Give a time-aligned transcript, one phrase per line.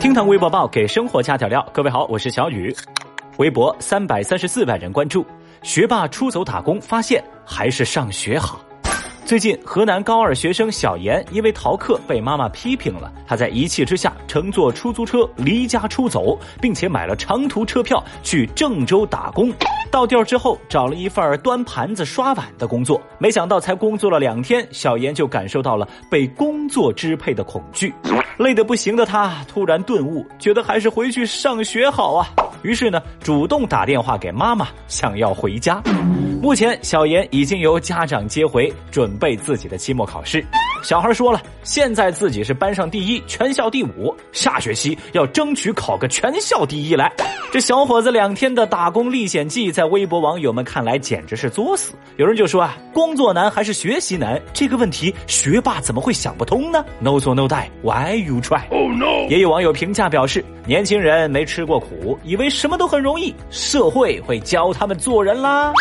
[0.00, 1.64] 厅堂微博报给生活加点料。
[1.72, 2.74] 各位好，我是小雨。
[3.36, 5.24] 微博三百三十四万人关注，
[5.62, 8.58] 学霸出走打工，发现还是上学好。
[9.26, 19.50] 最近，河南高二学生小严因为逃课被妈妈批评了，他在一气之下乘坐出租车离家出走，并且买了长途车票去郑州打工。
[19.90, 27.94] 到地儿之后，找了一份端盘子刷碗的工作，没想到才工作了两天，小严就感受到了被工作支配的恐惧，
[28.36, 32.28] 累得不行的他突然顿悟，觉得还是回去上学好啊。
[32.64, 35.82] 于是呢，主动打电话给妈妈，想要回家。
[36.42, 40.42] 目前，小严已经由家长接回，准备自己的期末考试。
[40.84, 47.10] 小孩说了，现在自己是班上第一，全校第五，下学期要争取考个全校第一来。
[47.50, 51.94] 这小伙子两天的打工历险记，在微博网友们看来简直是作死。
[52.18, 54.38] 有人就说啊，工作难还是学习难？
[54.52, 59.26] 这个问题，学霸怎么会想不通呢？No 错 No die，Why you try？Oh no！
[59.30, 65.72] 也有网友评价表示，年轻人没吃过苦，以为什么都很容易，社会会教他们做人啦。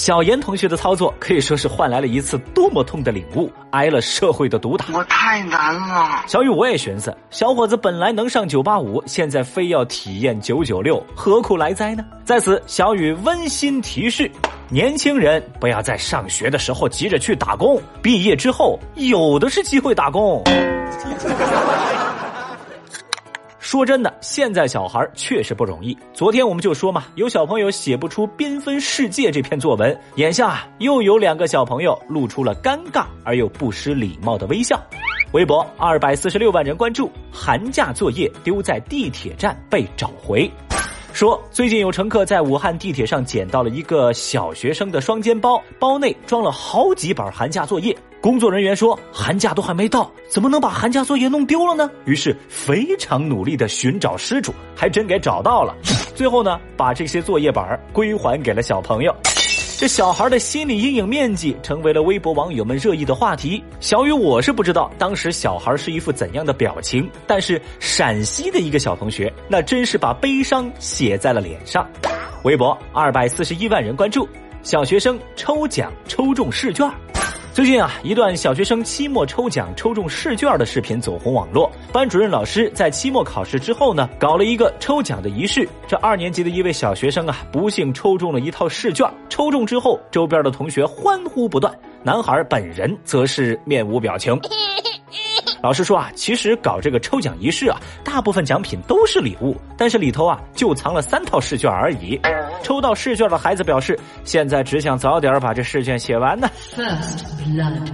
[0.00, 4.86] 小严同学的操作可以说是换来了一次多么痛的领悟，挨了社会的毒打。
[4.94, 6.24] 我太难了。
[6.26, 12.02] 小雨，我也寻思，小伙子本来能上九八五，现在非要体验九九六，何苦来哉呢？
[12.24, 14.30] 在此，小雨温馨提示：
[14.70, 20.42] 年轻人不要在上学的时候急着去打工，毕业之后有的是机会打工。
[23.70, 25.96] 说真的，现在小孩确实不容易。
[26.12, 34.76] 昨天我们就说嘛，有小朋友写不出《缤纷世界》这篇作文，眼下又有两个小朋友露出了尴尬而又不失礼貌的微笑。
[35.30, 40.50] 微博二百四十六万人关注，寒假作业丢在地铁站被找回。
[41.12, 47.96] 说最近有乘客在武汉地铁上捡到了一个小学生的双肩包，包内装了好几本寒假作业。
[48.20, 55.74] 工作人员说：“寒假都还没到，怎么能把寒假作业弄丢了呢？”于是非常努力的寻找失主，还真给找到了。
[56.14, 57.64] 最后呢，把这些作业本
[57.94, 59.16] 归还给了小朋友。
[59.78, 63.64] 这小孩的心理阴影面积成为了微博网友们热议的话题。
[63.80, 71.88] 小雨，我是不知道当时小孩是一副怎样的表情，但是陕西的一个小同学，那真是把悲伤写在了脸上。
[72.44, 74.28] 微博二百四十一万人关注，
[74.62, 76.86] 小学生抽奖抽中试卷。
[77.52, 81.68] 最近啊，一段小学生期末抽奖抽中试卷的视频走红网络。
[81.92, 85.68] 班主任老师在期末考试之后呢，搞了一个抽奖的仪式。
[85.88, 89.04] 这二年级的一位小学生啊，不幸抽中了一套试卷。
[89.28, 94.38] 抽中之后，周边的同学欢呼不断，男孩本人则是面无表情。
[95.62, 102.20] 老师说啊，其实搞这个抽奖仪式啊，大部分奖品都是礼物，但是里头啊就藏了三套试卷而已。
[102.62, 106.48] 抽到试卷的孩子表示，现在只想早点把这试卷写完呢。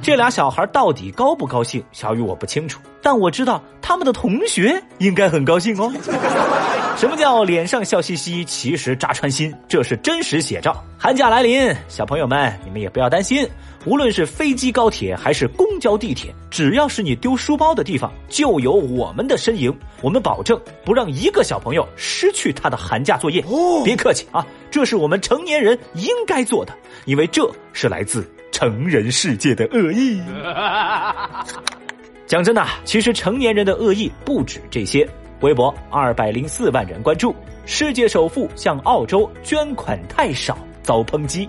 [0.00, 1.82] 这俩小孩到底高不高兴？
[1.92, 5.92] 小雨我不清楚，但我知道他们的同学应该很高兴哦。
[6.96, 9.54] 什么叫脸上笑嘻嘻，其实扎穿心？
[9.66, 10.84] 这是真实写照。
[10.98, 13.48] 寒假来临，小朋友们，你们也不要担心，
[13.86, 19.74] 无论是飞机、高铁还是公交、地铁，只要是你丢书包的地方，就有我们的身影。
[20.02, 23.42] 我们保证不让一个小朋友失去他的寒假作业。
[23.82, 30.20] 别客气啊，这是我们成年人应该做的，因为这是来自成人世界的恶意。
[32.30, 35.04] 讲真的，其实成年人的恶意不止这些。
[35.40, 37.34] 微博二百零四万人关注，
[37.66, 41.48] 世界首富向澳洲捐款太少遭抨击。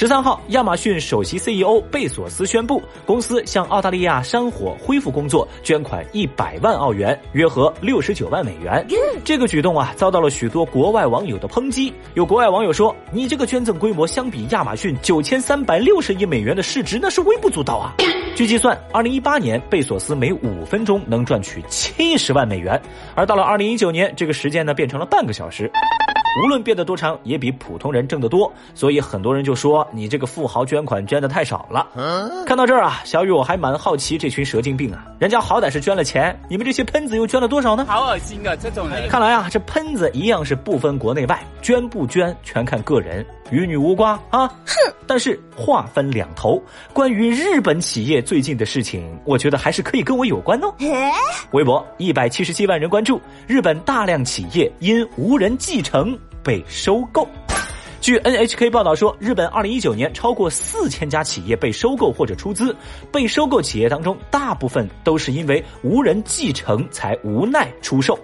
[0.00, 8.82] 十三号，亚马逊首席 CEO 贝索斯宣布，公司向澳大利亚山火恢复工作捐款一百万澳元，约合六十九万美元。
[9.26, 11.92] 这个举动啊，遭到了许多国外网友的抨击。
[12.14, 17.92] 有国外网友说：“你这个捐赠规模相比亚马逊九千三百六十亿美元的市值，那是微不足道啊！”
[18.34, 22.80] 据计算，二零一八年贝索斯每五分钟能赚取七十万美元，
[23.14, 25.70] 而到了二零一九年，这个时间呢变成了半个小时。
[26.38, 31.88] 无论变得多长，也比普通人挣得多，所以很多人就说你这个富豪捐款捐的太少了。
[32.46, 37.84] 看到这儿啊，小雨我还蛮好奇这群蛇精病啊，人家好歹是捐了钱，你们这些喷子又捐了多少呢？
[37.88, 39.08] 好恶心啊，这种人！
[39.08, 44.48] 看来啊，这喷子一样是不分国内外，捐不捐全看个人，与你无关啊。
[44.66, 44.74] 哼！
[45.06, 46.62] 但是话分两头，
[46.92, 50.72] 关于日本企业最近的事情，我觉得还是可以跟我有关哦。
[51.50, 56.18] 微博一百七十七万人关注，日本大量企业因无人继承。
[56.42, 57.28] 被收购。
[58.00, 62.74] 据 NHK 报道说，日本二零一九年超过四千家企业被收购或者出资。
[63.12, 68.18] 被收购企业当中，大部分都是因为无人继承才无奈出售。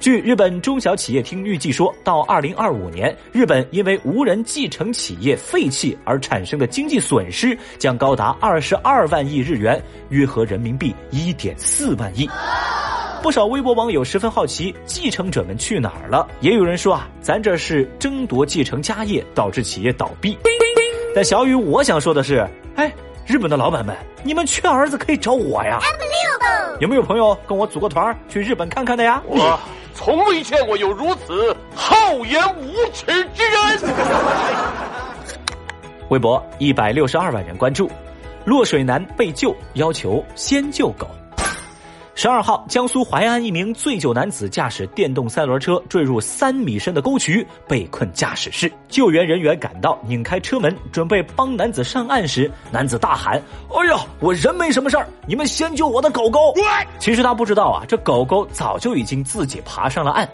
[0.00, 12.28] 据日本中小企业厅预计，说到二零二五年，日本因为无人继承企业废弃而产生的经济损失将高达二十二万亿日元，约合人民币一点四万亿。
[13.22, 16.28] 不少微博网友十分好奇，继承者们去哪儿了？
[16.40, 20.38] 也有人说啊，咱这是争夺继承家业，导致企业倒闭。
[21.14, 22.46] 但小雨，我想说的是，
[22.76, 22.92] 哎，
[23.26, 25.80] 日本的老板们，你们缺儿子可以找我呀。
[26.78, 29.20] 有没有朋友跟我组个团去日本看看的呀？
[29.26, 29.58] 我
[29.96, 33.94] 从未见过有如此厚颜无耻之人。
[36.10, 37.90] 微博一百六十二万人关注，
[38.44, 41.08] 落水男被救，要求先救狗。
[42.18, 48.72] 十二号，江苏淮安一名醉酒男子驾驶电动三轮车坠入三米深的沟渠，被困驾驶室。
[48.88, 53.34] 救援人员赶到，拧开车门，准备帮男子上岸时，男子大喊
[53.68, 56.54] ：“哎呀，我人没什么事儿，你们先救我的狗狗！”
[56.98, 60.26] 其实他不知道啊，这狗狗早就已经自己爬上了岸，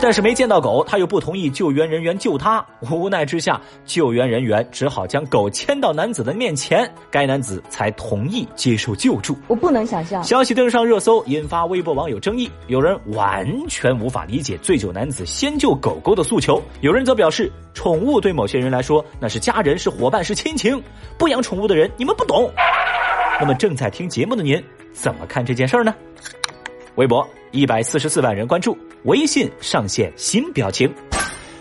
[0.00, 2.66] 但是没见到狗，他又不同意救援人员救他。
[2.90, 9.38] 无奈之下，救援人员只好将狗牵到男子的面前，该男子才同意接受救助。
[9.46, 11.24] 我不能想象，消息登上热搜。
[11.28, 20.82] 引发微博网友争议，有人完全无法理解醉酒男子先救狗狗的诉求，有人则表示，宠物对某些人来说那是家人、是伙伴、是亲情，
[21.18, 22.50] 不养宠物的人你们不懂。
[23.38, 25.94] 那么正在听节目的您怎么看这件事儿呢？
[26.96, 30.92] 微博一百四十四万人关注，微信上线新表情。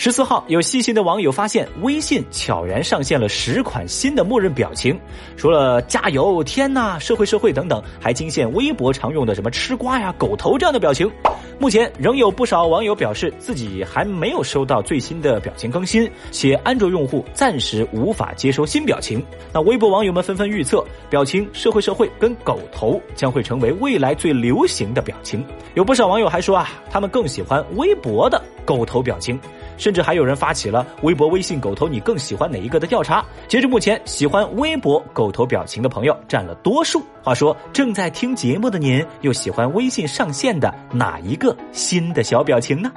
[0.00, 4.96] 十四号，有细心的网友发现，微信悄然上线了十款新的默认表情，
[5.36, 11.10] 除了加油、天呐、社会社会等等，还惊现微博常用的什么吃瓜呀、狗头这样的表情。
[11.58, 19.20] 目前仍有不少网友表示自己还没有收到最新的表情更新，且安卓用户暂时无法接收新表情。
[19.52, 25.44] 那微博网友们纷纷预测，表情社会社会跟狗头将会成为未来最流行的表情。
[25.74, 29.36] 有不少网友还说啊，他们更喜欢微博的狗头表情。
[29.78, 33.24] 甚至还有人发起了微博、微信狗头，你更喜欢哪一个的调查？
[33.46, 37.02] 截至目前，喜欢微博狗头表情的朋友占了多数。
[37.22, 42.92] 话说，正在听节目的您，又喜欢微信上线的哪一个新的小表情呢？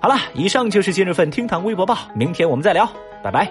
[0.00, 2.86] 好了，以上就是今日份厅堂微博报，明天我们再聊，
[3.22, 3.50] 拜拜。